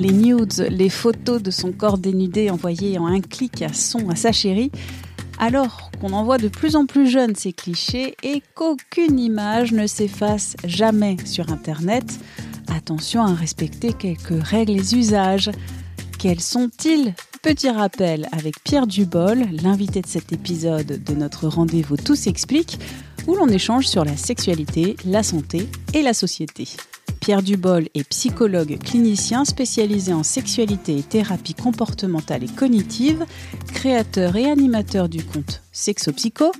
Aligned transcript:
Les 0.00 0.12
nudes, 0.12 0.66
les 0.70 0.88
photos 0.88 1.42
de 1.42 1.50
son 1.50 1.72
corps 1.72 1.98
dénudé 1.98 2.48
envoyées 2.48 2.98
en 2.98 3.04
un 3.04 3.20
clic 3.20 3.60
à 3.60 3.74
son 3.74 4.08
à 4.08 4.16
sa 4.16 4.32
chérie, 4.32 4.70
alors 5.38 5.90
qu'on 6.00 6.14
en 6.14 6.24
voit 6.24 6.38
de 6.38 6.48
plus 6.48 6.74
en 6.74 6.86
plus 6.86 7.06
jeunes 7.06 7.36
ces 7.36 7.52
clichés 7.52 8.16
et 8.22 8.42
qu'aucune 8.54 9.20
image 9.20 9.72
ne 9.72 9.86
s'efface 9.86 10.56
jamais 10.64 11.18
sur 11.26 11.52
Internet, 11.52 12.18
attention 12.74 13.20
à 13.20 13.34
respecter 13.34 13.92
quelques 13.92 14.42
règles 14.42 14.78
et 14.80 14.94
usages. 14.94 15.50
Quels 16.18 16.40
sont-ils? 16.40 17.14
Petit 17.42 17.68
rappel 17.68 18.26
avec 18.32 18.64
Pierre 18.64 18.86
Dubol, 18.86 19.44
l'invité 19.62 20.00
de 20.00 20.06
cet 20.06 20.32
épisode 20.32 21.04
de 21.04 21.14
notre 21.14 21.46
rendez-vous 21.46 21.98
Tout 21.98 22.16
s'explique, 22.16 22.78
où 23.26 23.34
l'on 23.34 23.48
échange 23.48 23.86
sur 23.86 24.06
la 24.06 24.16
sexualité, 24.16 24.96
la 25.04 25.22
santé 25.22 25.68
et 25.92 26.00
la 26.00 26.14
société. 26.14 26.68
Pierre 27.30 27.42
Dubol 27.44 27.88
est 27.94 28.02
psychologue 28.08 28.76
clinicien 28.82 29.44
spécialisé 29.44 30.12
en 30.12 30.24
sexualité 30.24 30.98
et 30.98 31.02
thérapie 31.04 31.54
comportementale 31.54 32.42
et 32.42 32.48
cognitive, 32.48 33.24
créateur 33.72 34.34
et 34.34 34.50
animateur 34.50 35.08
du 35.08 35.22
compte 35.22 35.62
Sexopsycho. 35.70 36.50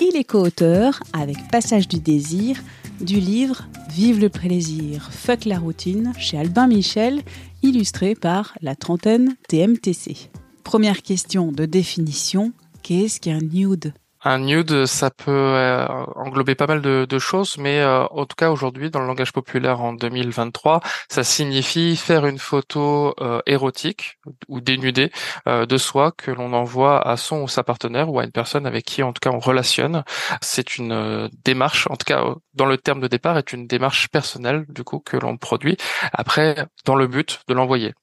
Il 0.00 0.16
est 0.16 0.24
co-auteur, 0.24 1.02
avec 1.12 1.36
Passage 1.52 1.86
du 1.86 2.00
désir, 2.00 2.56
du 3.02 3.20
livre 3.20 3.68
Vive 3.90 4.18
le 4.18 4.30
plaisir, 4.30 5.10
fuck 5.12 5.44
la 5.44 5.58
routine 5.58 6.14
chez 6.18 6.38
Albin 6.38 6.66
Michel, 6.66 7.20
illustré 7.62 8.14
par 8.14 8.56
la 8.62 8.74
trentaine 8.74 9.36
TMTC. 9.48 10.30
Première 10.64 11.02
question 11.02 11.52
de 11.52 11.66
définition, 11.66 12.54
qu'est-ce 12.82 13.20
qu'un 13.20 13.40
nude? 13.40 13.92
Un 14.28 14.40
nude, 14.40 14.86
ça 14.86 15.10
peut 15.10 15.30
euh, 15.30 15.86
englober 16.16 16.56
pas 16.56 16.66
mal 16.66 16.80
de, 16.80 17.18
choses, 17.20 17.58
mais 17.58 17.78
euh, 17.78 18.06
en 18.06 18.26
tout 18.26 18.34
cas 18.36 18.50
aujourd'hui, 18.50 18.90
dans 18.90 18.98
le 18.98 19.06
langage 19.06 19.32
populaire 19.32 19.80
en 19.80 19.92
2023, 19.92 20.80
ça 21.08 21.22
signifie 21.22 21.94
faire 21.94 22.26
une 22.26 22.40
photo 22.40 23.14
euh, 23.20 23.40
érotique 23.46 24.18
ou 24.48 24.60
dénudée 24.60 25.12
euh, 25.46 25.64
de 25.64 25.76
soi 25.76 26.10
que 26.10 26.32
l'on 26.32 26.54
envoie 26.54 27.06
à 27.06 27.16
son 27.16 27.42
ou 27.42 27.46
sa 27.46 27.62
partenaire 27.62 28.10
ou 28.10 28.18
à 28.18 28.24
une 28.24 28.32
personne 28.32 28.66
avec 28.66 28.84
qui 28.84 29.04
en 29.04 29.12
tout 29.12 29.20
cas 29.20 29.30
on 29.30 29.38
relationne. 29.38 30.02
C'est 30.40 30.76
une 30.76 31.30
démarche, 31.44 31.86
en 31.88 31.94
tout 31.94 32.04
cas 32.04 32.24
dans 32.52 32.66
le 32.66 32.78
terme 32.78 32.98
de 33.00 33.06
départ, 33.06 33.38
est 33.38 33.52
une 33.52 33.68
démarche 33.68 34.08
personnelle 34.08 34.66
du 34.68 34.82
coup 34.82 34.98
que 34.98 35.16
l'on 35.16 35.36
produit 35.36 35.76
après 36.12 36.66
dans 36.84 36.96
le 36.96 37.06
but 37.06 37.42
de 37.46 37.54
l'envoyer. 37.54 37.94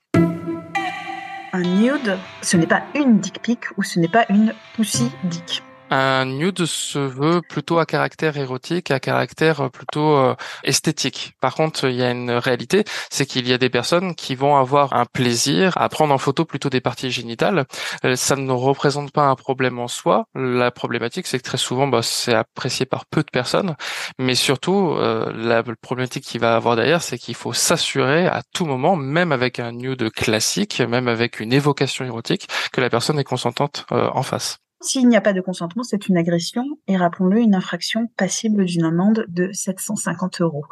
Un 1.52 1.64
nude, 1.64 2.18
ce 2.42 2.56
n'est 2.56 2.66
pas 2.66 2.84
une 2.96 3.20
dick 3.20 3.42
pic 3.42 3.60
ou 3.76 3.84
ce 3.84 4.00
n'est 4.00 4.08
pas 4.08 4.26
une 4.30 4.54
pussy 4.78 5.12
dick. 5.26 5.62
Un 5.96 6.26
nude 6.26 6.66
se 6.66 6.98
veut 6.98 7.44
plutôt 7.48 7.78
à 7.78 7.86
caractère 7.86 8.36
érotique, 8.38 8.90
à 8.90 9.00
caractère 9.00 9.70
plutôt 9.70 10.18
euh, 10.18 10.36
esthétique. 10.64 11.34
Par 11.40 11.54
contre, 11.54 11.88
il 11.88 11.96
y 11.96 12.02
a 12.02 12.10
une 12.10 12.32
réalité, 12.32 12.84
c'est 13.12 13.28
qu'il 13.28 13.48
y 13.48 13.54
a 13.54 13.60
des 13.60 13.70
personnes 13.70 14.16
qui 14.16 14.34
vont 14.34 14.56
avoir 14.56 14.94
un 14.94 15.06
plaisir 15.06 15.78
à 15.78 15.90
prendre 15.90 16.12
en 16.12 16.18
photo 16.18 16.46
plutôt 16.46 16.70
des 16.72 16.82
parties 16.82 17.12
génitales. 17.12 17.68
Euh, 18.06 18.16
Ça 18.16 18.36
ne 18.36 18.52
représente 18.52 19.12
pas 19.12 19.26
un 19.28 19.36
problème 19.36 19.78
en 19.78 19.88
soi. 19.88 20.26
La 20.34 20.72
problématique, 20.72 21.28
c'est 21.28 21.38
que 21.38 21.44
très 21.44 21.60
souvent, 21.60 21.88
bah, 21.88 22.02
c'est 22.02 22.34
apprécié 22.34 22.88
par 22.88 23.06
peu 23.06 23.22
de 23.22 23.30
personnes. 23.32 23.76
Mais 24.18 24.34
surtout, 24.34 24.96
euh, 24.98 25.32
la 25.36 25.62
problématique 25.80 26.24
qu'il 26.24 26.42
va 26.42 26.56
avoir 26.56 26.76
derrière, 26.76 27.04
c'est 27.04 27.20
qu'il 27.20 27.36
faut 27.36 27.54
s'assurer 27.54 28.26
à 28.26 28.42
tout 28.52 28.66
moment, 28.66 28.96
même 28.96 29.32
avec 29.32 29.60
un 29.60 29.72
nude 29.72 30.10
classique, 30.12 30.80
même 30.80 31.08
avec 31.08 31.40
une 31.40 31.54
évocation 31.54 32.04
érotique, 32.04 32.48
que 32.72 32.82
la 32.82 32.90
personne 32.90 33.20
est 33.20 33.24
consentante 33.24 33.86
euh, 33.92 34.10
en 34.12 34.24
face. 34.24 34.63
S'il 34.84 35.08
n'y 35.08 35.16
a 35.18 35.22
pas 35.22 35.34
de 35.34 35.42
consentement, 35.42 35.84
c'est 35.84 36.08
une 36.08 36.18
agression 36.18 36.64
et 36.88 36.98
rappelons-le, 36.98 37.40
une 37.40 37.56
infraction 37.56 38.08
passible 38.18 38.66
d'une 38.66 38.84
amende 38.86 39.26
de 39.30 39.50
750 39.54 40.42
euros. 40.42 40.66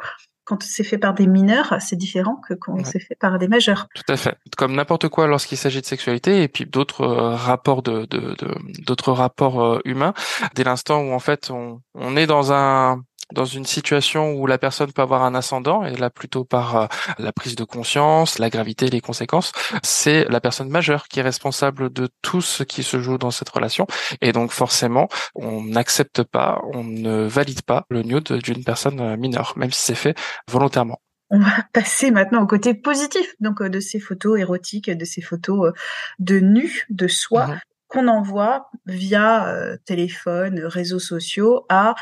Quand 0.44 0.60
c'est 0.64 0.82
fait 0.82 0.98
par 0.98 1.14
des 1.14 1.28
mineurs, 1.28 1.76
c'est 1.80 1.94
différent 1.94 2.36
que 2.48 2.54
quand 2.54 2.74
Ouais. 2.74 2.84
c'est 2.84 2.98
fait 2.98 3.14
par 3.14 3.38
des 3.38 3.46
majeurs. 3.46 3.86
Tout 3.94 4.02
à 4.12 4.16
fait. 4.16 4.36
Comme 4.56 4.74
n'importe 4.74 5.08
quoi 5.08 5.28
lorsqu'il 5.28 5.56
s'agit 5.56 5.80
de 5.80 5.86
sexualité 5.86 6.42
et 6.42 6.48
puis 6.48 6.66
d'autres 6.66 7.02
euh, 7.02 7.34
rapports 7.36 7.82
de 7.82 8.06
de- 8.06 8.34
de- 8.34 8.82
d'autres 8.84 9.12
rapports 9.12 9.62
euh, 9.64 9.78
humains, 9.84 10.14
dès 10.56 10.64
l'instant 10.64 11.00
où 11.00 11.12
en 11.12 11.20
fait 11.20 11.50
on, 11.50 11.80
on 11.94 12.16
est 12.16 12.26
dans 12.26 12.52
un 12.52 13.02
dans 13.32 13.44
une 13.44 13.64
situation 13.64 14.32
où 14.34 14.46
la 14.46 14.58
personne 14.58 14.92
peut 14.92 15.02
avoir 15.02 15.22
un 15.24 15.34
ascendant 15.34 15.84
et 15.84 15.96
là 15.96 16.10
plutôt 16.10 16.44
par 16.44 16.76
euh, 16.76 16.86
la 17.18 17.32
prise 17.32 17.56
de 17.56 17.64
conscience, 17.64 18.38
la 18.38 18.50
gravité, 18.50 18.88
les 18.88 19.00
conséquences, 19.00 19.52
c'est 19.82 20.24
la 20.28 20.40
personne 20.40 20.68
majeure 20.68 21.08
qui 21.08 21.20
est 21.20 21.22
responsable 21.22 21.92
de 21.92 22.08
tout 22.22 22.40
ce 22.40 22.62
qui 22.62 22.82
se 22.82 23.00
joue 23.00 23.18
dans 23.18 23.30
cette 23.30 23.48
relation 23.48 23.86
et 24.20 24.32
donc 24.32 24.52
forcément 24.52 25.08
on 25.34 25.62
n'accepte 25.62 26.22
pas, 26.22 26.60
on 26.72 26.84
ne 26.84 27.24
valide 27.26 27.62
pas 27.62 27.86
le 27.90 28.02
nude 28.02 28.32
d'une 28.32 28.64
personne 28.64 29.00
euh, 29.00 29.16
mineure 29.16 29.54
même 29.56 29.72
si 29.72 29.82
c'est 29.82 29.94
fait 29.94 30.16
volontairement. 30.48 31.00
On 31.30 31.40
va 31.40 31.64
passer 31.72 32.10
maintenant 32.10 32.42
au 32.42 32.46
côté 32.46 32.74
positif 32.74 33.34
donc 33.40 33.62
euh, 33.62 33.68
de 33.68 33.80
ces 33.80 34.00
photos 34.00 34.38
érotiques, 34.38 34.90
de 34.90 35.04
ces 35.04 35.22
photos 35.22 35.72
de 36.18 36.40
nu, 36.40 36.86
de 36.90 37.08
soi 37.08 37.46
Mhm. 37.46 37.60
qu'on 37.88 38.08
envoie 38.08 38.70
via 38.86 39.54
téléphone, 39.84 40.60
réseaux 40.64 40.98
sociaux 40.98 41.66
à 41.68 41.94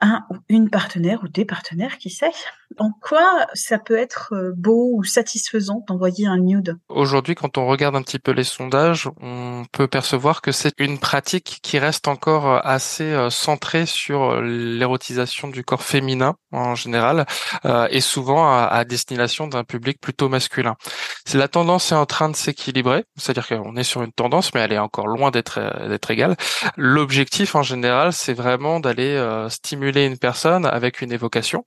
un 0.00 0.24
ou 0.30 0.36
une 0.48 0.70
partenaire 0.70 1.20
ou 1.22 1.28
des 1.28 1.44
partenaires, 1.44 1.98
qui 1.98 2.10
sait. 2.10 2.32
En 2.78 2.90
quoi 2.90 3.46
ça 3.54 3.78
peut 3.78 3.96
être 3.96 4.34
euh, 4.34 4.52
beau 4.54 4.90
ou 4.94 5.04
satisfaisant 5.04 5.84
d'envoyer 5.88 6.26
un 6.26 6.38
nude? 6.38 6.76
Aujourd'hui, 6.88 7.34
quand 7.34 7.58
on 7.58 7.66
regarde 7.66 7.96
un 7.96 8.02
petit 8.02 8.18
peu 8.18 8.32
les 8.32 8.44
sondages, 8.44 9.08
on 9.20 9.64
peut 9.72 9.86
percevoir 9.86 10.42
que 10.42 10.52
c'est 10.52 10.74
une 10.78 10.98
pratique 10.98 11.60
qui 11.62 11.78
reste 11.78 12.08
encore 12.08 12.46
euh, 12.46 12.58
assez 12.64 13.04
euh, 13.04 13.30
centrée 13.30 13.86
sur 13.86 14.42
l'érotisation 14.42 15.48
du 15.48 15.64
corps 15.64 15.82
féminin 15.82 16.34
en 16.52 16.74
général, 16.74 17.26
et 17.90 18.00
souvent 18.00 18.48
à, 18.48 18.84
destination 18.86 19.46
d'un 19.46 19.62
public 19.62 20.00
plutôt 20.00 20.30
masculin. 20.30 20.76
La 21.34 21.48
tendance 21.48 21.92
est 21.92 21.96
en 21.96 22.06
train 22.06 22.30
de 22.30 22.36
s'équilibrer, 22.36 23.04
c'est-à-dire 23.16 23.46
qu'on 23.46 23.76
est 23.76 23.84
sur 23.84 24.02
une 24.02 24.12
tendance, 24.12 24.54
mais 24.54 24.60
elle 24.60 24.72
est 24.72 24.78
encore 24.78 25.06
loin 25.06 25.30
d'être 25.30 25.60
d'être 25.88 26.10
égale. 26.10 26.36
L'objectif 26.78 27.54
en 27.56 27.62
général, 27.62 28.14
c'est 28.14 28.32
vraiment 28.32 28.80
d'aller 28.80 29.20
stimuler 29.50 29.85
une 29.94 30.18
personne 30.18 30.66
avec 30.66 31.00
une 31.00 31.12
évocation. 31.12 31.64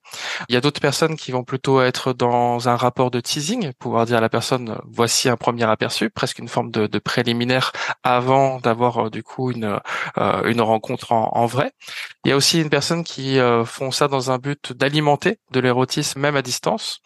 Il 0.49 0.53
y 0.53 0.57
a 0.57 0.61
d'autres 0.61 0.81
personnes 0.81 1.15
qui 1.15 1.31
vont 1.31 1.43
plutôt 1.43 1.81
être 1.81 2.13
dans 2.13 2.69
un 2.69 2.75
rapport 2.75 3.11
de 3.11 3.19
teasing, 3.19 3.71
pouvoir 3.79 4.05
dire 4.05 4.17
à 4.17 4.21
la 4.21 4.29
personne 4.29 4.77
voici 4.85 5.29
un 5.29 5.37
premier 5.37 5.63
aperçu, 5.63 6.09
presque 6.09 6.39
une 6.39 6.47
forme 6.47 6.71
de, 6.71 6.87
de 6.87 6.99
préliminaire 6.99 7.71
avant 8.03 8.59
d'avoir 8.59 9.07
euh, 9.07 9.09
du 9.09 9.23
coup 9.23 9.51
une 9.51 9.79
euh, 10.17 10.43
une 10.43 10.61
rencontre 10.61 11.11
en, 11.11 11.29
en 11.33 11.45
vrai. 11.45 11.71
Il 12.25 12.29
y 12.29 12.31
a 12.31 12.35
aussi 12.35 12.61
une 12.61 12.69
personne 12.69 13.03
qui 13.03 13.39
euh, 13.39 13.65
font 13.65 13.91
ça 13.91 14.07
dans 14.07 14.31
un 14.31 14.37
but 14.37 14.73
d'alimenter 14.73 15.39
de 15.51 15.59
l'érotisme 15.59 16.19
même 16.19 16.35
à 16.35 16.41
distance. 16.41 16.99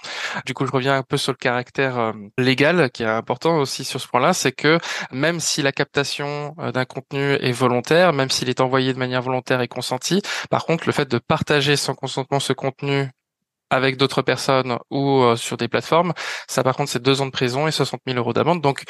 Du 0.46 0.54
coup, 0.54 0.66
je 0.66 0.72
reviens 0.72 0.98
un 0.98 1.04
peu 1.04 1.18
sur 1.18 1.32
le 1.32 1.38
caractère 1.38 2.14
légal 2.38 2.90
qui 2.92 3.04
est 3.04 3.08
important 3.08 3.58
aussi 3.58 3.84
sur 3.84 4.02
ce 4.02 4.08
point-là, 4.08 4.34
c'est 4.34 4.52
que 4.52 4.80
même 5.12 5.40
si 5.40 5.62
la 5.62 5.72
captation 5.72 6.56
d'un 6.74 6.86
contenu 6.86 7.34
est 7.34 7.52
volontaire, 7.52 8.14
même 8.14 8.30
s'il 8.30 8.50
est 8.50 8.62
envoyé 8.62 8.94
de 8.94 9.00
manière 9.00 9.22
volontaire 9.22 9.62
et 9.62 9.68
consentie, 9.68 10.22
par 10.50 10.66
contre, 10.66 10.84
le 10.88 10.92
fait 10.94 11.03
de 11.06 11.18
partager 11.18 11.76
sans 11.76 11.96
consentement 11.96 12.40
ce 12.40 12.54
contenu 12.54 13.10
avec 13.74 13.98
d'autres 13.98 14.22
personnes 14.22 14.78
ou 14.90 15.22
euh, 15.22 15.36
sur 15.36 15.58
des 15.58 15.68
plateformes, 15.68 16.14
ça 16.48 16.64
par 16.64 16.76
contre 16.76 16.92
c'est 16.92 17.02
deux 17.02 17.22
ans 17.22 17.26
de 17.26 17.32
prison 17.32 17.68
et 17.68 17.72
60 17.72 18.02
000 18.08 18.18
euros 18.18 18.34
d'amende. 18.34 18.62
Donc 18.62 18.84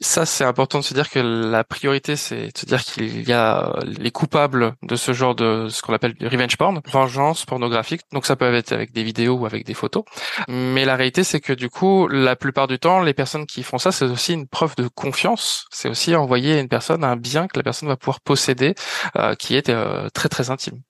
ça 0.00 0.24
c'est 0.24 0.44
important 0.44 0.78
de 0.78 0.84
se 0.84 0.94
dire 0.94 1.10
que 1.10 1.18
la 1.18 1.64
priorité 1.64 2.16
c'est 2.16 2.46
de 2.46 2.58
se 2.58 2.66
dire 2.66 2.82
qu'il 2.82 3.28
y 3.28 3.32
a 3.32 3.68
euh, 3.68 3.80
les 3.84 4.10
coupables 4.10 4.74
de 4.82 4.96
ce 4.96 5.12
genre 5.12 5.34
de 5.34 5.68
ce 5.68 5.82
qu'on 5.82 5.92
appelle 5.92 6.14
du 6.14 6.26
revenge 6.26 6.56
porn, 6.56 6.80
vengeance 6.86 7.44
pornographique. 7.44 8.02
Donc 8.12 8.26
ça 8.26 8.36
peut 8.36 8.52
être 8.54 8.72
avec 8.72 8.92
des 8.92 9.02
vidéos 9.02 9.34
ou 9.34 9.46
avec 9.46 9.64
des 9.64 9.74
photos. 9.74 10.04
Mais 10.48 10.84
la 10.84 10.96
réalité 10.96 11.24
c'est 11.24 11.40
que 11.40 11.52
du 11.52 11.68
coup 11.68 12.08
la 12.08 12.36
plupart 12.36 12.68
du 12.68 12.78
temps 12.78 13.00
les 13.00 13.14
personnes 13.14 13.46
qui 13.46 13.62
font 13.62 13.78
ça 13.78 13.92
c'est 13.92 14.04
aussi 14.04 14.34
une 14.34 14.46
preuve 14.46 14.76
de 14.76 14.88
confiance. 14.88 15.66
C'est 15.70 15.88
aussi 15.88 16.14
envoyer 16.14 16.54
à 16.54 16.60
une 16.60 16.68
personne 16.68 17.04
un 17.04 17.16
bien 17.16 17.48
que 17.48 17.58
la 17.58 17.62
personne 17.62 17.88
va 17.88 17.96
pouvoir 17.96 18.20
posséder 18.20 18.74
euh, 19.16 19.34
qui 19.34 19.56
est 19.56 19.68
euh, 19.68 20.08
très 20.10 20.28
très 20.28 20.50
intime. 20.50 20.80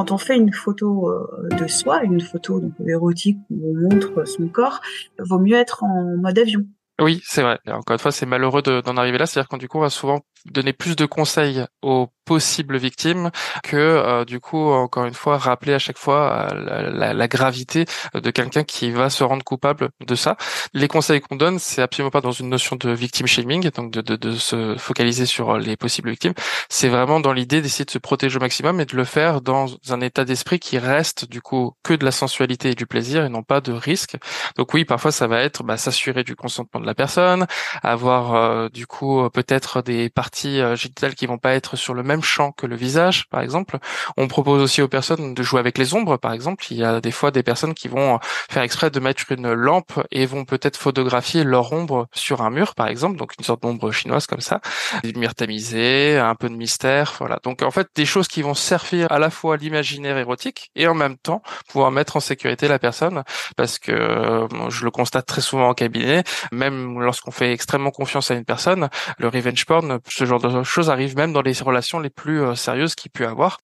Quand 0.00 0.12
on 0.12 0.16
fait 0.16 0.38
une 0.38 0.54
photo 0.54 1.10
euh, 1.10 1.48
de 1.58 1.66
soi, 1.66 2.02
une 2.04 2.22
photo 2.22 2.62
érotique 2.88 3.36
où 3.50 3.70
on 3.70 3.82
montre 3.82 4.26
son 4.26 4.48
corps, 4.48 4.80
vaut 5.18 5.38
mieux 5.38 5.56
être 5.56 5.84
en 5.84 6.16
mode 6.16 6.38
avion. 6.38 6.64
Oui, 7.00 7.22
c'est 7.24 7.42
vrai. 7.42 7.58
Encore 7.68 7.94
une 7.94 7.98
fois, 7.98 8.12
c'est 8.12 8.26
malheureux 8.26 8.60
de- 8.60 8.82
d'en 8.82 8.96
arriver 8.98 9.16
là. 9.16 9.24
C'est-à-dire 9.26 9.48
qu'on 9.48 9.56
du 9.56 9.68
coup, 9.68 9.78
on 9.78 9.80
va 9.80 9.88
souvent 9.90 10.20
donner 10.46 10.72
plus 10.74 10.96
de 10.96 11.06
conseils 11.06 11.64
aux 11.82 12.08
possibles 12.24 12.78
victimes 12.78 13.30
que 13.62 14.24
du 14.24 14.40
coup 14.40 14.56
encore 14.70 15.04
une 15.04 15.12
fois 15.12 15.36
rappeler 15.36 15.74
à 15.74 15.78
chaque 15.78 15.98
fois 15.98 16.48
la, 16.54 16.82
la, 16.90 17.12
la 17.12 17.28
gravité 17.28 17.84
de 18.14 18.30
quelqu'un 18.30 18.62
qui 18.64 18.90
va 18.90 19.10
se 19.10 19.22
rendre 19.24 19.44
coupable 19.44 19.90
de 20.06 20.14
ça. 20.14 20.36
Les 20.72 20.88
conseils 20.88 21.20
qu'on 21.20 21.36
donne, 21.36 21.58
c'est 21.58 21.82
absolument 21.82 22.10
pas 22.10 22.20
dans 22.22 22.30
une 22.32 22.48
notion 22.48 22.76
de 22.76 22.90
victim 22.90 23.26
shaming, 23.26 23.68
donc 23.70 23.90
de, 23.92 24.00
de, 24.00 24.16
de 24.16 24.32
se 24.36 24.76
focaliser 24.78 25.26
sur 25.26 25.58
les 25.58 25.76
possibles 25.76 26.08
victimes. 26.10 26.34
C'est 26.70 26.88
vraiment 26.88 27.20
dans 27.20 27.32
l'idée 27.32 27.60
d'essayer 27.60 27.84
de 27.84 27.90
se 27.90 27.98
protéger 27.98 28.36
au 28.36 28.40
maximum 28.40 28.80
et 28.80 28.86
de 28.86 28.96
le 28.96 29.04
faire 29.04 29.40
dans 29.42 29.66
un 29.90 30.00
état 30.00 30.24
d'esprit 30.24 30.58
qui 30.58 30.78
reste 30.78 31.28
du 31.28 31.42
coup 31.42 31.74
que 31.82 31.92
de 31.94 32.04
la 32.04 32.12
sensualité 32.12 32.70
et 32.70 32.74
du 32.74 32.86
plaisir 32.86 33.24
et 33.24 33.28
non 33.28 33.42
pas 33.42 33.60
de 33.60 33.72
risque. 33.72 34.16
Donc 34.56 34.74
oui, 34.74 34.84
parfois 34.84 35.12
ça 35.12 35.26
va 35.26 35.40
être 35.42 35.62
bah, 35.62 35.76
s'assurer 35.76 36.24
du 36.24 36.36
consentement 36.36 36.80
de 36.80 36.86
la 36.86 36.89
personne, 36.94 37.46
avoir 37.82 38.34
euh, 38.34 38.68
du 38.68 38.86
coup 38.86 39.28
peut-être 39.30 39.82
des 39.82 40.10
parties 40.10 40.60
euh, 40.60 40.76
génitales 40.76 41.14
qui 41.14 41.26
vont 41.26 41.38
pas 41.38 41.54
être 41.54 41.76
sur 41.76 41.94
le 41.94 42.02
même 42.02 42.22
champ 42.22 42.52
que 42.52 42.66
le 42.66 42.76
visage, 42.76 43.28
par 43.28 43.40
exemple. 43.40 43.78
On 44.16 44.28
propose 44.28 44.62
aussi 44.62 44.82
aux 44.82 44.88
personnes 44.88 45.34
de 45.34 45.42
jouer 45.42 45.60
avec 45.60 45.78
les 45.78 45.94
ombres, 45.94 46.16
par 46.16 46.32
exemple. 46.32 46.64
Il 46.70 46.78
y 46.78 46.84
a 46.84 47.00
des 47.00 47.10
fois 47.10 47.30
des 47.30 47.42
personnes 47.42 47.74
qui 47.74 47.88
vont 47.88 48.18
faire 48.50 48.62
exprès 48.62 48.90
de 48.90 49.00
mettre 49.00 49.30
une 49.30 49.52
lampe 49.52 49.92
et 50.10 50.26
vont 50.26 50.44
peut-être 50.44 50.76
photographier 50.76 51.44
leur 51.44 51.72
ombre 51.72 52.08
sur 52.12 52.42
un 52.42 52.50
mur, 52.50 52.74
par 52.74 52.88
exemple, 52.88 53.16
donc 53.16 53.32
une 53.38 53.44
sorte 53.44 53.62
d'ombre 53.62 53.90
chinoise 53.92 54.26
comme 54.26 54.40
ça, 54.40 54.60
des 55.02 55.12
lumières 55.12 55.34
tamisées, 55.34 56.18
un 56.18 56.34
peu 56.34 56.48
de 56.48 56.54
mystère, 56.54 57.14
voilà. 57.18 57.38
Donc 57.42 57.62
en 57.62 57.70
fait 57.70 57.88
des 57.94 58.06
choses 58.06 58.28
qui 58.28 58.42
vont 58.42 58.54
servir 58.54 59.10
à 59.10 59.18
la 59.18 59.30
fois 59.30 59.56
l'imaginaire 59.56 60.18
érotique 60.18 60.70
et 60.74 60.86
en 60.86 60.94
même 60.94 61.16
temps 61.16 61.42
pouvoir 61.68 61.90
mettre 61.90 62.16
en 62.16 62.20
sécurité 62.20 62.68
la 62.68 62.78
personne, 62.78 63.22
parce 63.56 63.78
que 63.78 63.92
euh, 63.92 64.70
je 64.70 64.84
le 64.84 64.90
constate 64.90 65.26
très 65.26 65.40
souvent 65.40 65.68
en 65.68 65.74
cabinet, 65.74 66.24
même 66.52 66.79
lorsqu'on 67.00 67.30
fait 67.30 67.52
extrêmement 67.52 67.90
confiance 67.90 68.30
à 68.30 68.34
une 68.34 68.44
personne, 68.44 68.88
le 69.18 69.28
revenge 69.28 69.66
porn, 69.66 70.00
ce 70.08 70.24
genre 70.24 70.40
de 70.40 70.62
choses 70.62 70.90
arrive 70.90 71.16
même 71.16 71.32
dans 71.32 71.42
les 71.42 71.52
relations 71.60 72.00
les 72.00 72.10
plus 72.10 72.42
euh, 72.42 72.54
sérieuses 72.54 72.94
qu'il 72.94 73.10
peut 73.10 73.26
avoir. 73.26 73.58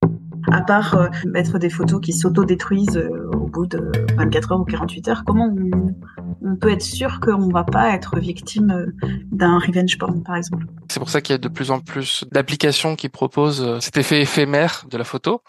À 0.50 0.62
part 0.62 0.94
euh, 0.94 1.08
mettre 1.26 1.58
des 1.58 1.70
photos 1.70 2.00
qui 2.00 2.12
s'auto-détruisent 2.12 3.02
au 3.32 3.46
bout 3.46 3.66
de 3.66 3.92
24 4.16 4.52
heures 4.52 4.60
ou 4.60 4.64
48 4.64 5.08
heures, 5.08 5.22
comment 5.24 5.48
on, 6.42 6.56
peut 6.56 6.70
être 6.70 6.82
sûr 6.82 7.20
qu'on 7.20 7.48
va 7.48 7.64
pas 7.64 7.94
être 7.94 8.18
victime 8.18 8.92
d'un 9.32 9.58
revenge 9.58 9.98
porn, 9.98 10.22
par 10.22 10.36
exemple? 10.36 10.66
C'est 10.88 11.00
pour 11.00 11.10
ça 11.10 11.20
qu'il 11.20 11.34
y 11.34 11.34
a 11.34 11.38
de 11.38 11.48
plus 11.48 11.70
en 11.70 11.80
plus 11.80 12.24
d'applications 12.30 12.96
qui 12.96 13.08
proposent 13.08 13.62
euh, 13.62 13.80
cet 13.80 13.96
effet 13.96 14.20
éphémère 14.20 14.84
de 14.88 14.96
la 14.96 15.04
photo. 15.04 15.42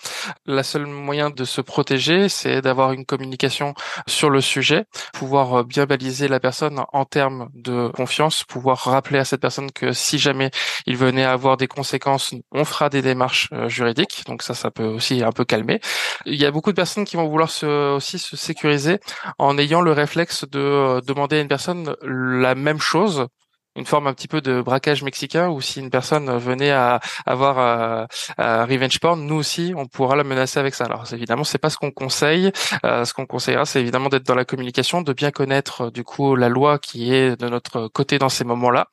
La 0.46 0.64
seule 0.64 0.88
moyen 0.88 1.30
de 1.30 1.46
se 1.46 1.62
protéger, 1.62 2.28
c'est 2.30 2.62
d'avoir 2.62 2.92
une 2.92 3.06
communication 3.06 3.74
sur 4.08 4.30
le 4.30 4.42
sujet, 4.42 4.86
pouvoir 5.14 5.54
euh, 5.60 5.64
bien 5.64 5.86
baliser 5.86 6.28
la 6.28 6.40
personne 6.40 6.82
en 6.92 7.06
termes 7.06 7.50
de 7.54 7.90
confiance, 7.90 8.44
pouvoir 8.44 8.80
rappeler 8.80 9.20
à 9.20 9.26
cette 9.26 9.42
personne 9.42 9.72
que 9.72 9.94
si 9.94 10.18
jamais 10.18 10.50
il 10.86 10.98
venait 10.98 11.24
à 11.24 11.34
avoir 11.34 11.58
des 11.58 11.68
conséquences, 11.68 12.34
on 12.52 12.66
fera 12.66 12.90
des 12.90 13.02
démarches 13.02 13.50
euh, 13.54 13.70
juridiques. 13.70 14.24
Donc 14.28 14.42
ça, 14.42 14.54
ça 14.54 14.72
peut 14.72 14.87
aussi 14.88 15.24
un 15.24 15.32
peu 15.32 15.46
calmer. 15.46 15.80
Il 16.26 16.36
y 16.36 16.46
a 16.46 16.52
beaucoup 16.52 16.72
de 16.72 16.76
personnes 16.76 17.06
qui 17.06 17.16
vont 17.16 17.28
vouloir 17.28 17.50
se, 17.50 17.96
aussi 17.96 18.20
se 18.20 18.36
sécuriser 18.36 19.00
en 19.40 19.58
ayant 19.58 19.82
le 19.82 19.92
réflexe 19.92 20.46
de 20.50 21.02
demander 21.06 21.38
à 21.38 21.42
une 21.42 21.48
personne 21.48 21.96
la 22.04 22.56
même 22.56 22.80
chose 22.80 23.28
une 23.78 23.86
forme 23.86 24.08
un 24.08 24.14
petit 24.14 24.28
peu 24.28 24.42
de 24.42 24.62
braquage 24.62 25.04
mexicain 25.04 25.50
où 25.50 25.62
si 25.62 25.80
une 25.80 25.90
personne 25.90 26.36
venait 26.38 26.72
à 26.72 27.00
avoir 27.26 27.60
euh, 28.40 28.66
revenge 28.66 29.00
porn, 29.00 29.22
nous 29.22 29.36
aussi 29.36 29.74
on 29.78 29.86
pourra 29.86 30.16
la 30.16 30.24
menacer 30.24 30.60
avec 30.60 30.74
ça. 30.74 30.86
Alors 30.86 31.06
évidemment 31.14 31.44
c'est 31.44 31.60
pas 31.60 31.70
ce 31.70 31.78
qu'on 31.78 31.92
conseille. 31.92 32.52
Euh, 32.84 33.06
ce 33.06 33.14
qu'on 33.14 33.26
conseillera 33.26 33.66
c'est 33.66 33.80
évidemment 33.80 34.10
d'être 34.10 34.26
dans 34.26 34.36
la 34.36 34.46
communication, 34.46 35.02
de 35.02 35.14
bien 35.14 35.32
connaître 35.32 35.86
euh, 35.86 35.92
du 35.92 36.04
coup 36.04 36.36
la 36.36 36.50
loi 36.50 36.80
qui 36.80 37.14
est 37.14 37.40
de 37.40 37.48
notre 37.48 37.88
côté 37.88 38.18
dans 38.18 38.30
ces 38.30 38.44
moments-là, 38.44 38.88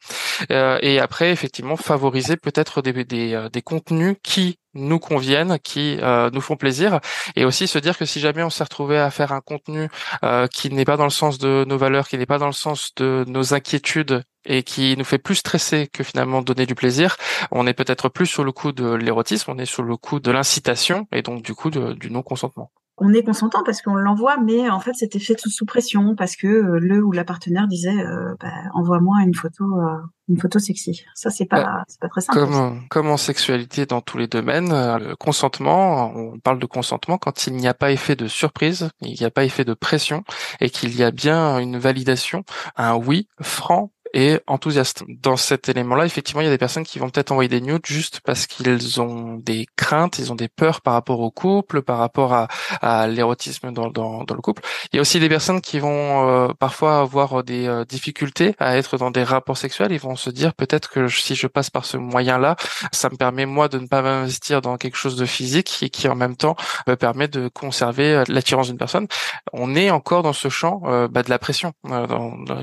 et 0.50 1.00
après 1.00 1.30
effectivement 1.30 1.76
favoriser 1.76 2.36
peut-être 2.36 2.82
des, 2.82 3.04
des, 3.04 3.48
des 3.50 3.62
contenus 3.62 4.16
qui 4.22 4.58
nous 4.74 4.98
conviennent, 4.98 5.58
qui 5.58 5.98
euh, 6.02 6.30
nous 6.30 6.40
font 6.40 6.56
plaisir, 6.56 7.00
et 7.36 7.44
aussi 7.44 7.66
se 7.66 7.78
dire 7.78 7.98
que 7.98 8.04
si 8.04 8.20
jamais 8.20 8.42
on 8.42 8.50
s'est 8.50 8.64
retrouvé 8.64 8.98
à 8.98 9.10
faire 9.10 9.32
un 9.32 9.40
contenu 9.40 9.88
euh, 10.22 10.46
qui 10.46 10.70
n'est 10.70 10.84
pas 10.84 10.96
dans 10.96 11.04
le 11.04 11.10
sens 11.10 11.38
de 11.38 11.64
nos 11.66 11.78
valeurs, 11.78 12.08
qui 12.08 12.18
n'est 12.18 12.26
pas 12.26 12.38
dans 12.38 12.46
le 12.46 12.52
sens 12.52 12.94
de 12.96 13.24
nos 13.28 13.54
inquiétudes 13.54 14.22
et 14.46 14.62
qui 14.62 14.96
nous 14.96 15.04
fait 15.04 15.18
plus 15.18 15.36
stresser 15.36 15.88
que 15.88 16.04
finalement 16.04 16.42
donner 16.42 16.66
du 16.66 16.74
plaisir, 16.74 17.16
on 17.50 17.66
est 17.66 17.74
peut-être 17.74 18.08
plus 18.08 18.26
sur 18.26 18.44
le 18.44 18.52
coup 18.52 18.72
de 18.72 18.92
l'érotisme, 18.92 19.50
on 19.50 19.58
est 19.58 19.66
sur 19.66 19.82
le 19.82 19.96
coup 19.96 20.20
de 20.20 20.30
l'incitation 20.30 21.06
et 21.12 21.22
donc 21.22 21.42
du 21.42 21.54
coup 21.54 21.70
du 21.70 22.10
non-consentement 22.10 22.70
on 22.96 23.12
est 23.12 23.24
consentant 23.24 23.62
parce 23.64 23.82
qu'on 23.82 23.94
l'envoie, 23.94 24.36
mais 24.38 24.70
en 24.70 24.78
fait 24.78 24.92
c'était 24.94 25.18
fait 25.18 25.38
sous 25.38 25.66
pression 25.66 26.14
parce 26.14 26.36
que 26.36 26.46
euh, 26.46 26.78
le 26.78 27.02
ou 27.02 27.10
la 27.10 27.24
partenaire 27.24 27.66
disait 27.66 27.96
euh, 27.96 28.34
bah, 28.40 28.52
envoie-moi 28.72 29.22
une 29.22 29.34
photo, 29.34 29.64
euh, 29.64 29.96
une 30.28 30.38
photo 30.38 30.60
sexy. 30.60 31.04
Ça 31.14 31.30
c'est 31.30 31.46
pas, 31.46 31.64
bah, 31.64 31.84
c'est 31.88 32.00
pas 32.00 32.08
très 32.08 32.20
simple. 32.20 32.38
Comme, 32.38 32.80
comme 32.88 33.08
en 33.08 33.16
sexualité 33.16 33.84
dans 33.86 34.00
tous 34.00 34.18
les 34.18 34.28
domaines, 34.28 34.70
le 34.70 35.16
consentement, 35.16 36.14
on 36.14 36.38
parle 36.38 36.60
de 36.60 36.66
consentement 36.66 37.18
quand 37.18 37.46
il 37.48 37.56
n'y 37.56 37.66
a 37.66 37.74
pas 37.74 37.90
effet 37.90 38.14
de 38.14 38.28
surprise, 38.28 38.90
il 39.00 39.18
n'y 39.18 39.24
a 39.26 39.30
pas 39.30 39.44
effet 39.44 39.64
de 39.64 39.74
pression 39.74 40.22
et 40.60 40.70
qu'il 40.70 40.96
y 40.96 41.02
a 41.02 41.10
bien 41.10 41.58
une 41.58 41.78
validation, 41.78 42.44
un 42.76 42.94
oui 42.94 43.28
franc 43.40 43.90
et 44.14 44.38
enthousiaste. 44.46 45.02
Dans 45.08 45.36
cet 45.36 45.68
élément-là, 45.68 46.06
effectivement, 46.06 46.40
il 46.40 46.44
y 46.44 46.48
a 46.48 46.52
des 46.52 46.58
personnes 46.58 46.84
qui 46.84 47.00
vont 47.00 47.10
peut-être 47.10 47.32
envoyer 47.32 47.48
des 47.48 47.60
nudes 47.60 47.84
juste 47.84 48.20
parce 48.24 48.46
qu'ils 48.46 49.00
ont 49.00 49.34
des 49.34 49.66
craintes, 49.76 50.20
ils 50.20 50.32
ont 50.32 50.36
des 50.36 50.48
peurs 50.48 50.80
par 50.80 50.94
rapport 50.94 51.18
au 51.18 51.32
couple, 51.32 51.82
par 51.82 51.98
rapport 51.98 52.32
à, 52.32 52.46
à 52.80 53.08
l'érotisme 53.08 53.72
dans, 53.72 53.90
dans, 53.90 54.22
dans, 54.22 54.34
le 54.34 54.40
couple. 54.40 54.62
Il 54.92 54.96
y 54.96 54.98
a 55.00 55.02
aussi 55.02 55.18
des 55.18 55.28
personnes 55.28 55.60
qui 55.60 55.80
vont 55.80 56.28
euh, 56.28 56.48
parfois 56.58 57.00
avoir 57.00 57.42
des 57.42 57.66
euh, 57.66 57.84
difficultés 57.84 58.54
à 58.60 58.76
être 58.76 58.96
dans 58.98 59.10
des 59.10 59.24
rapports 59.24 59.56
sexuels. 59.56 59.90
Ils 59.90 59.98
vont 59.98 60.14
se 60.14 60.30
dire 60.30 60.54
peut-être 60.54 60.88
que 60.90 61.08
si 61.08 61.34
je 61.34 61.48
passe 61.48 61.70
par 61.70 61.84
ce 61.84 61.96
moyen-là, 61.96 62.54
ça 62.92 63.10
me 63.10 63.16
permet 63.16 63.46
moi 63.46 63.68
de 63.68 63.80
ne 63.80 63.88
pas 63.88 64.00
m'investir 64.00 64.62
dans 64.62 64.76
quelque 64.76 64.96
chose 64.96 65.16
de 65.16 65.26
physique 65.26 65.82
et 65.82 65.90
qui 65.90 66.06
en 66.06 66.14
même 66.14 66.36
temps 66.36 66.54
me 66.86 66.94
permet 66.94 67.26
de 67.26 67.48
conserver 67.48 68.14
euh, 68.14 68.24
l'attirance 68.28 68.68
d'une 68.68 68.78
personne. 68.78 69.08
On 69.52 69.74
est 69.74 69.90
encore 69.90 70.22
dans 70.22 70.32
ce 70.32 70.48
champ 70.48 70.82
bah, 71.10 71.22
de 71.22 71.30
la 71.30 71.38
pression. 71.38 71.72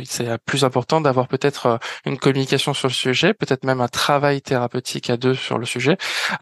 c'est 0.05 0.37
plus 0.45 0.63
important 0.63 1.01
d'avoir 1.01 1.27
peut-être 1.27 1.40
peut-être 1.41 1.65
euh, 1.65 1.77
une 2.05 2.17
communication 2.17 2.73
sur 2.73 2.87
le 2.87 2.93
sujet, 2.93 3.33
peut-être 3.33 3.65
même 3.65 3.81
un 3.81 3.87
travail 3.87 4.41
thérapeutique 4.41 5.09
à 5.09 5.17
deux 5.17 5.33
sur 5.33 5.57
le 5.57 5.65
sujet. 5.65 5.97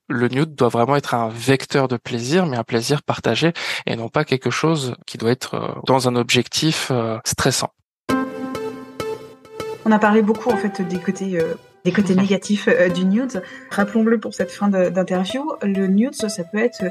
Le 0.08 0.28
nude 0.28 0.56
doit 0.56 0.70
vraiment 0.70 0.96
être 0.96 1.14
un 1.14 1.30
vecteur 1.30 1.88
de 1.88 1.98
plaisir, 1.98 2.46
mais 2.46 2.58
un 2.58 2.64
plaisir 2.64 3.02
partagé 3.02 3.54
et 3.86 3.96
non 3.96 4.10
pas 4.10 4.26
quelque 4.26 4.50
chose 4.50 4.96
qui 5.06 5.18
doit 5.18 5.32
être 5.32 5.56
euh, 5.56 5.68
dans 5.86 6.08
un 6.08 6.16
objectif 6.16 6.90
euh, 6.92 7.18
stressant. 7.26 7.72
On 9.86 9.92
a 9.92 10.00
parlé 10.00 10.22
beaucoup 10.22 10.52
en 10.52 10.58
fait 10.58 10.82
des 10.82 11.00
côtés 11.00 11.40
des 11.86 11.92
côtés 11.92 12.16
négatifs 12.16 12.68
euh, 12.68 12.90
du 12.90 13.06
nude. 13.06 13.42
Rappelons-le 13.70 14.20
pour 14.20 14.34
cette 14.34 14.52
fin 14.52 14.70
d'interview, 14.70 15.54
le 15.64 15.88
nude, 15.88 16.16
ça 16.16 16.44
peut 16.44 16.58
être 16.58 16.84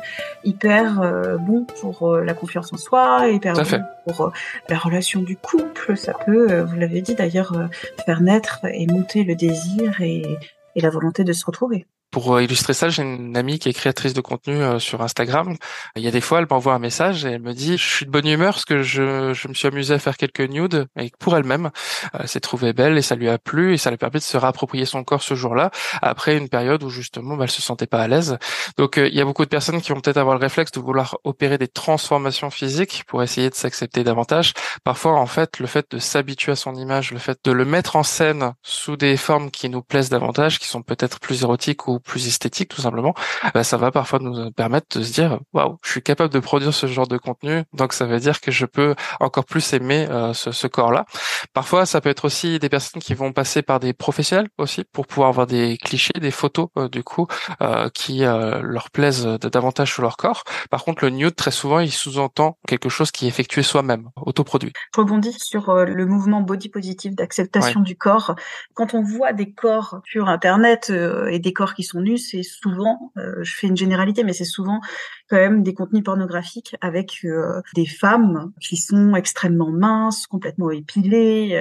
hyper 0.44 1.00
euh, 1.00 1.36
bon 1.36 1.64
pour 1.64 2.08
euh, 2.08 2.24
la 2.24 2.34
confiance 2.34 2.72
en 2.72 2.76
soi, 2.76 3.28
hyper 3.28 3.54
bon 3.54 3.84
pour 4.06 4.32
la 4.68 4.78
relation 4.78 5.22
du 5.22 5.36
couple. 5.36 5.96
Ça 5.96 6.14
peut, 6.14 6.60
vous 6.62 6.76
l'avez 6.76 7.02
dit 7.02 7.14
d'ailleurs, 7.14 7.68
faire 8.04 8.20
naître 8.20 8.60
et 8.64 8.86
monter 8.86 9.24
le 9.24 9.34
désir 9.34 10.00
et 10.00 10.38
la 10.76 10.90
volonté 10.90 11.24
de 11.24 11.32
se 11.32 11.44
retrouver. 11.44 11.86
Pour 12.18 12.34
euh, 12.34 12.42
illustrer 12.42 12.74
ça, 12.74 12.88
j'ai 12.88 13.04
une 13.04 13.36
amie 13.36 13.60
qui 13.60 13.68
est 13.68 13.72
créatrice 13.72 14.12
de 14.12 14.20
contenu 14.20 14.56
euh, 14.56 14.80
sur 14.80 15.02
Instagram. 15.02 15.56
Il 15.94 16.02
y 16.02 16.08
a 16.08 16.10
des 16.10 16.20
fois, 16.20 16.40
elle 16.40 16.48
m'envoie 16.50 16.74
un 16.74 16.80
message 16.80 17.24
et 17.24 17.30
elle 17.30 17.42
me 17.42 17.52
dit, 17.52 17.78
je 17.78 17.88
suis 17.88 18.06
de 18.06 18.10
bonne 18.10 18.26
humeur 18.26 18.54
parce 18.54 18.64
que 18.64 18.82
je, 18.82 19.32
je 19.32 19.46
me 19.46 19.54
suis 19.54 19.68
amusé 19.68 19.94
à 19.94 20.00
faire 20.00 20.16
quelques 20.16 20.40
nudes 20.40 20.88
et 20.98 21.12
pour 21.20 21.36
elle-même, 21.36 21.70
elle 22.18 22.26
s'est 22.26 22.40
trouvée 22.40 22.72
belle 22.72 22.98
et 22.98 23.02
ça 23.02 23.14
lui 23.14 23.28
a 23.28 23.38
plu 23.38 23.72
et 23.72 23.76
ça 23.76 23.90
lui 23.90 23.98
permet 23.98 24.18
de 24.18 24.24
se 24.24 24.36
réapproprier 24.36 24.84
son 24.84 25.04
corps 25.04 25.22
ce 25.22 25.36
jour-là 25.36 25.70
après 26.02 26.36
une 26.36 26.48
période 26.48 26.82
où 26.82 26.90
justement, 26.90 27.36
bah, 27.36 27.44
elle 27.44 27.52
se 27.52 27.62
sentait 27.62 27.86
pas 27.86 28.00
à 28.00 28.08
l'aise. 28.08 28.36
Donc, 28.78 28.98
euh, 28.98 29.06
il 29.06 29.14
y 29.14 29.20
a 29.20 29.24
beaucoup 29.24 29.44
de 29.44 29.50
personnes 29.50 29.80
qui 29.80 29.92
vont 29.92 30.00
peut-être 30.00 30.16
avoir 30.16 30.36
le 30.36 30.42
réflexe 30.42 30.72
de 30.72 30.80
vouloir 30.80 31.18
opérer 31.22 31.56
des 31.56 31.68
transformations 31.68 32.50
physiques 32.50 33.04
pour 33.06 33.22
essayer 33.22 33.48
de 33.48 33.54
s'accepter 33.54 34.02
davantage. 34.02 34.54
Parfois, 34.82 35.12
en 35.12 35.26
fait, 35.26 35.60
le 35.60 35.68
fait 35.68 35.86
de 35.92 36.00
s'habituer 36.00 36.50
à 36.50 36.56
son 36.56 36.74
image, 36.74 37.12
le 37.12 37.20
fait 37.20 37.38
de 37.44 37.52
le 37.52 37.64
mettre 37.64 37.94
en 37.94 38.02
scène 38.02 38.54
sous 38.64 38.96
des 38.96 39.16
formes 39.16 39.52
qui 39.52 39.68
nous 39.68 39.82
plaisent 39.82 40.10
davantage, 40.10 40.58
qui 40.58 40.66
sont 40.66 40.82
peut-être 40.82 41.20
plus 41.20 41.44
érotiques 41.44 41.86
ou 41.86 42.00
plus 42.08 42.26
esthétique 42.26 42.70
tout 42.70 42.80
simplement, 42.80 43.14
bah, 43.54 43.62
ça 43.62 43.76
va 43.76 43.92
parfois 43.92 44.18
nous 44.18 44.50
permettre 44.52 44.98
de 44.98 45.04
se 45.04 45.12
dire 45.12 45.38
waouh, 45.52 45.76
je 45.84 45.90
suis 45.90 46.02
capable 46.02 46.32
de 46.32 46.40
produire 46.40 46.74
ce 46.74 46.86
genre 46.86 47.06
de 47.06 47.18
contenu, 47.18 47.62
donc 47.72 47.92
ça 47.92 48.06
veut 48.06 48.18
dire 48.18 48.40
que 48.40 48.50
je 48.50 48.66
peux 48.66 48.94
encore 49.20 49.44
plus 49.44 49.72
aimer 49.74 50.06
euh, 50.10 50.32
ce, 50.32 50.50
ce 50.50 50.66
corps-là. 50.66 51.04
Parfois, 51.52 51.86
ça 51.86 52.00
peut 52.00 52.08
être 52.08 52.24
aussi 52.24 52.58
des 52.58 52.68
personnes 52.68 53.02
qui 53.02 53.14
vont 53.14 53.32
passer 53.32 53.62
par 53.62 53.78
des 53.78 53.92
professionnels 53.92 54.48
aussi 54.58 54.84
pour 54.92 55.06
pouvoir 55.06 55.28
avoir 55.28 55.46
des 55.46 55.76
clichés, 55.76 56.18
des 56.18 56.30
photos 56.30 56.68
euh, 56.76 56.88
du 56.88 57.02
coup 57.02 57.26
euh, 57.60 57.88
qui 57.90 58.20
leur 58.20 58.90
plaisent 58.90 59.26
davantage 59.26 59.92
sur 59.92 60.02
leur 60.02 60.16
corps. 60.16 60.44
Par 60.70 60.84
contre, 60.84 61.04
le 61.04 61.10
nude 61.10 61.34
très 61.34 61.50
souvent, 61.50 61.80
il 61.80 61.92
sous-entend 61.92 62.56
quelque 62.66 62.88
chose 62.88 63.10
qui 63.10 63.26
est 63.26 63.28
effectué 63.28 63.62
soi-même, 63.62 64.08
autoproduit. 64.16 64.72
Je 64.94 65.00
rebondis 65.00 65.36
sur 65.38 65.74
le 65.74 66.06
mouvement 66.06 66.40
body 66.40 66.68
positive 66.68 67.14
d'acceptation 67.14 67.80
du 67.80 67.96
corps. 67.96 68.34
Quand 68.74 68.94
on 68.94 69.02
voit 69.02 69.32
des 69.32 69.52
corps 69.52 70.00
sur 70.04 70.28
internet 70.28 70.90
et 71.30 71.38
des 71.38 71.52
corps 71.52 71.74
qui 71.74 71.82
sont 71.88 72.00
nus, 72.00 72.18
c'est 72.18 72.42
souvent, 72.42 73.12
je 73.16 73.54
fais 73.54 73.66
une 73.66 73.76
généralité, 73.76 74.24
mais 74.24 74.32
c'est 74.32 74.44
souvent 74.44 74.80
quand 75.28 75.36
même 75.36 75.62
des 75.62 75.74
contenus 75.74 76.04
pornographiques 76.04 76.76
avec 76.80 77.26
des 77.74 77.86
femmes 77.86 78.52
qui 78.60 78.76
sont 78.76 79.14
extrêmement 79.14 79.70
minces, 79.70 80.26
complètement 80.26 80.70
épilées, 80.70 81.60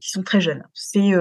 qui 0.00 0.10
sont 0.10 0.22
très 0.22 0.40
jeunes. 0.40 0.62
C'est 0.74 1.12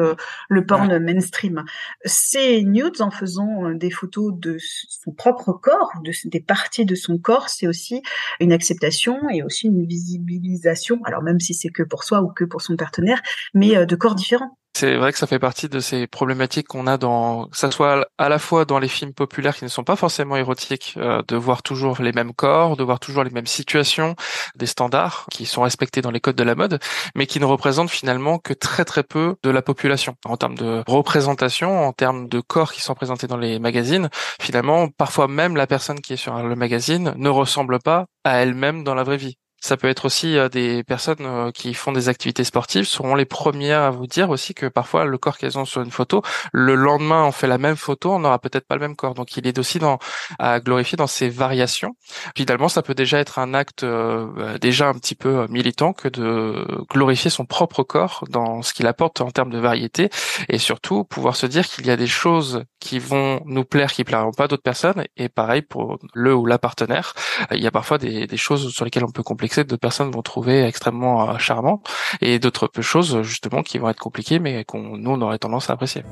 le 0.49 0.65
porn 0.65 0.99
mainstream. 0.99 1.63
Ces 2.05 2.63
nudes, 2.63 3.01
en 3.01 3.11
faisant 3.11 3.71
des 3.73 3.91
photos 3.91 4.33
de 4.35 4.57
son 4.59 5.11
propre 5.11 5.53
corps, 5.53 5.91
de, 6.03 6.11
des 6.25 6.41
parties 6.41 6.85
de 6.85 6.95
son 6.95 7.17
corps, 7.17 7.49
c'est 7.49 7.67
aussi 7.67 8.01
une 8.39 8.53
acceptation 8.53 9.29
et 9.29 9.43
aussi 9.43 9.67
une 9.67 9.85
visibilisation. 9.85 10.99
Alors 11.05 11.23
même 11.23 11.39
si 11.39 11.53
c'est 11.53 11.69
que 11.69 11.83
pour 11.83 12.03
soi 12.03 12.21
ou 12.21 12.29
que 12.29 12.45
pour 12.45 12.61
son 12.61 12.75
partenaire, 12.75 13.21
mais 13.53 13.85
de 13.85 13.95
corps 13.95 14.15
différents. 14.15 14.57
C'est 14.77 14.97
vrai 14.97 15.13
que 15.13 15.17
ça 15.17 15.25
fait 15.25 15.39
partie 15.39 15.69
de 15.69 15.79
ces 15.79 16.05
problématiques 16.05 16.67
qu'on 16.67 16.85
a 16.85 16.97
dans, 16.97 17.47
que 17.47 17.55
ça 17.55 17.71
soit 17.71 18.09
à 18.17 18.27
la 18.27 18.39
fois 18.39 18.65
dans 18.65 18.77
les 18.77 18.89
films 18.89 19.13
populaires 19.13 19.55
qui 19.55 19.63
ne 19.63 19.69
sont 19.69 19.85
pas 19.85 19.95
forcément 19.95 20.35
érotiques, 20.35 20.95
euh, 20.97 21.21
de 21.29 21.37
voir 21.37 21.63
toujours 21.63 22.01
les 22.01 22.11
mêmes 22.11 22.33
corps, 22.33 22.75
de 22.75 22.83
voir 22.83 22.99
toujours 22.99 23.23
les 23.23 23.29
mêmes 23.29 23.45
situations, 23.45 24.17
des 24.57 24.65
standards 24.65 25.27
qui 25.31 25.45
sont 25.45 25.61
respectés 25.61 26.01
dans 26.01 26.11
les 26.11 26.19
codes 26.19 26.35
de 26.35 26.43
la 26.43 26.55
mode, 26.55 26.79
mais 27.15 27.25
qui 27.25 27.39
ne 27.39 27.45
représentent 27.45 27.89
finalement 27.89 28.37
que 28.37 28.51
très 28.51 28.83
très 28.83 29.03
peu 29.03 29.37
de 29.43 29.49
la 29.49 29.61
population 29.61 30.17
en 30.25 30.35
termes 30.35 30.55
de 30.55 30.83
représentation, 30.87 31.87
en 31.87 31.93
termes 31.93 32.27
de 32.27 32.41
corps 32.41 32.73
qui 32.73 32.81
sont 32.81 32.95
présentés 32.95 33.27
dans 33.27 33.37
les 33.37 33.59
magazines. 33.59 34.09
Finalement, 34.41 34.89
parfois 34.89 35.29
même 35.29 35.55
la 35.55 35.67
personne 35.67 36.01
qui 36.01 36.13
est 36.13 36.17
sur 36.17 36.37
le 36.43 36.55
magazine 36.57 37.13
ne 37.15 37.29
ressemble 37.29 37.79
pas 37.79 38.07
à 38.25 38.39
elle-même 38.41 38.83
dans 38.83 38.93
la 38.93 39.03
vraie 39.03 39.15
vie. 39.15 39.37
Ça 39.65 39.77
peut 39.77 39.87
être 39.87 40.05
aussi 40.05 40.37
euh, 40.37 40.47
des 40.47 40.83
personnes 40.83 41.25
euh, 41.25 41.49
qui 41.49 41.73
font 41.73 41.91
des 41.91 42.07
activités 42.07 42.43
sportives 42.43 42.83
seront 42.83 43.15
les 43.15 43.25
premières 43.25 43.81
à 43.81 43.89
vous 43.89 44.05
dire 44.05 44.29
aussi 44.29 44.53
que 44.53 44.67
parfois 44.67 45.05
le 45.05 45.17
corps 45.17 45.39
qu'elles 45.39 45.57
ont 45.57 45.65
sur 45.65 45.81
une 45.81 45.89
photo, 45.89 46.21
le 46.53 46.75
lendemain 46.75 47.23
on 47.25 47.31
fait 47.31 47.47
la 47.47 47.57
même 47.57 47.75
photo, 47.75 48.13
on 48.13 48.19
n'aura 48.19 48.37
peut-être 48.37 48.67
pas 48.67 48.75
le 48.75 48.81
même 48.81 48.95
corps. 48.95 49.15
Donc 49.15 49.37
il 49.37 49.47
est 49.47 49.57
aussi 49.57 49.79
dans 49.79 49.97
à 50.37 50.59
glorifier 50.59 50.97
dans 50.97 51.07
ces 51.07 51.29
variations. 51.29 51.95
Finalement, 52.37 52.69
ça 52.69 52.83
peut 52.83 52.93
déjà 52.93 53.17
être 53.17 53.39
un 53.39 53.55
acte 53.55 53.81
euh, 53.81 54.27
bah, 54.35 54.59
déjà 54.59 54.87
un 54.87 54.93
petit 54.93 55.15
peu 55.15 55.47
militant 55.49 55.93
que 55.93 56.09
de 56.09 56.63
glorifier 56.91 57.31
son 57.31 57.45
propre 57.45 57.81
corps 57.81 58.23
dans 58.29 58.61
ce 58.61 58.71
qu'il 58.71 58.85
apporte 58.85 59.19
en 59.19 59.31
termes 59.31 59.49
de 59.49 59.57
variété 59.57 60.11
et 60.47 60.59
surtout 60.59 61.05
pouvoir 61.05 61.35
se 61.35 61.47
dire 61.47 61.67
qu'il 61.67 61.87
y 61.87 61.89
a 61.89 61.97
des 61.97 62.05
choses 62.05 62.65
qui 62.79 62.99
vont 62.99 63.41
nous 63.45 63.65
plaire 63.65 63.91
qui 63.91 64.03
plairont 64.03 64.31
pas 64.31 64.47
d'autres 64.47 64.61
personnes 64.61 65.05
et 65.17 65.27
pareil 65.27 65.63
pour 65.63 65.97
le 66.13 66.35
ou 66.35 66.45
la 66.45 66.59
partenaire. 66.59 67.15
Il 67.49 67.63
y 67.63 67.65
a 67.65 67.71
parfois 67.71 67.97
des, 67.97 68.27
des 68.27 68.37
choses 68.37 68.71
sur 68.71 68.85
lesquelles 68.85 69.05
on 69.05 69.11
peut 69.11 69.23
complexer 69.23 69.54
de 69.63 69.75
personnes 69.75 70.11
vont 70.11 70.21
trouver 70.21 70.63
extrêmement 70.63 71.29
euh, 71.29 71.37
charmant 71.37 71.81
et 72.21 72.39
d'autres 72.39 72.69
choses 72.81 73.21
justement 73.21 73.63
qui 73.63 73.77
vont 73.77 73.89
être 73.89 73.99
compliquées 73.99 74.39
mais 74.39 74.63
qu'on 74.65 74.97
nous 74.97 75.11
on 75.11 75.21
aurait 75.21 75.39
tendance 75.39 75.69
à 75.69 75.73
apprécier. 75.73 76.03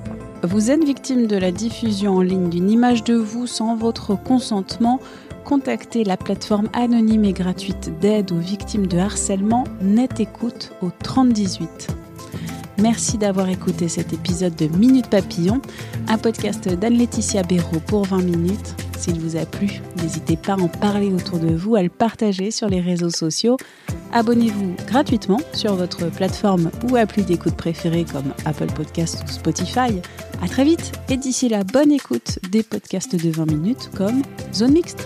Vous 0.43 0.71
êtes 0.71 0.83
victime 0.83 1.27
de 1.27 1.38
la 1.38 1.51
diffusion 1.51 2.17
en 2.17 2.21
ligne 2.21 2.50
d'une 2.50 2.69
image 2.69 3.03
de 3.03 3.15
vous 3.15 3.47
sans 3.47 3.75
votre 3.75 4.15
consentement 4.15 5.00
contactez 5.43 6.03
la 6.03 6.17
plateforme 6.17 6.69
anonyme 6.73 7.25
et 7.25 7.33
gratuite 7.33 8.00
d'aide 8.00 8.31
aux 8.31 8.39
victimes 8.39 8.88
de 8.88 8.97
harcèlement 8.97 9.65
Net 9.81 10.19
Écoute 10.19 10.71
au 10.81 10.89
3018. 10.89 11.95
Merci 12.79 13.17
d'avoir 13.17 13.50
écouté 13.50 13.88
cet 13.88 14.13
épisode 14.13 14.55
de 14.55 14.65
Minute 14.65 15.09
Papillon, 15.09 15.62
un 16.07 16.17
podcast 16.17 16.67
d'Anne-Laetitia 16.67 17.43
Béraud 17.43 17.81
pour 17.85 18.05
20 18.05 18.23
minutes. 18.23 18.75
S'il 19.03 19.19
vous 19.19 19.36
a 19.36 19.45
plu, 19.45 19.81
n'hésitez 20.01 20.38
pas 20.38 20.53
à 20.53 20.55
en 20.55 20.69
parler 20.69 21.12
autour 21.12 21.38
de 21.38 21.53
vous, 21.53 21.75
à 21.75 21.83
le 21.83 21.89
partager 21.89 22.51
sur 22.51 22.69
les 22.69 22.79
réseaux 22.79 23.10
sociaux. 23.10 23.57
Abonnez-vous 24.13 24.77
gratuitement 24.88 25.41
sur 25.51 25.75
votre 25.75 26.10
plateforme 26.10 26.72
ou 26.89 26.95
appli 26.95 27.24
d'écoute 27.24 27.57
préférée 27.57 28.05
comme 28.10 28.33
Apple 28.45 28.72
Podcast 28.74 29.22
ou 29.25 29.29
Spotify. 29.29 30.00
À 30.41 30.48
très 30.48 30.63
vite 30.63 30.93
et 31.10 31.17
d'ici 31.17 31.50
là, 31.50 31.65
bonne 31.65 31.91
écoute 31.91 32.39
des 32.50 32.63
podcasts 32.63 33.22
de 33.22 33.29
20 33.29 33.45
minutes 33.51 33.89
comme 33.93 34.22
Zone 34.53 34.72
Mixte. 34.72 35.05